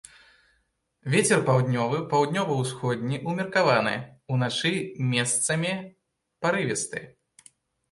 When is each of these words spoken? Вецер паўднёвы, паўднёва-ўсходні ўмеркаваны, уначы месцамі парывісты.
Вецер 1.15 1.43
паўднёвы, 1.49 1.97
паўднёва-ўсходні 2.13 3.21
ўмеркаваны, 3.29 3.93
уначы 4.33 4.73
месцамі 5.13 5.71
парывісты. 6.47 7.07